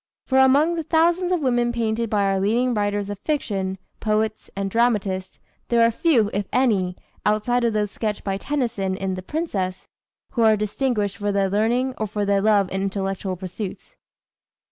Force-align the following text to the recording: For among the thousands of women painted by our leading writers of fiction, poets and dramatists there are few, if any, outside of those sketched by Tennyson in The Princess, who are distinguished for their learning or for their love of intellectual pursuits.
For 0.25 0.39
among 0.39 0.73
the 0.77 0.83
thousands 0.83 1.31
of 1.31 1.41
women 1.41 1.71
painted 1.71 2.09
by 2.09 2.23
our 2.23 2.39
leading 2.39 2.73
writers 2.73 3.11
of 3.11 3.19
fiction, 3.19 3.77
poets 3.99 4.49
and 4.55 4.67
dramatists 4.71 5.39
there 5.67 5.85
are 5.85 5.91
few, 5.91 6.31
if 6.33 6.47
any, 6.51 6.95
outside 7.23 7.63
of 7.63 7.73
those 7.73 7.91
sketched 7.91 8.23
by 8.23 8.37
Tennyson 8.37 8.97
in 8.97 9.13
The 9.13 9.21
Princess, 9.21 9.87
who 10.31 10.41
are 10.41 10.57
distinguished 10.57 11.17
for 11.17 11.31
their 11.31 11.51
learning 11.51 11.93
or 11.99 12.07
for 12.07 12.25
their 12.25 12.41
love 12.41 12.65
of 12.65 12.71
intellectual 12.71 13.35
pursuits. 13.35 13.95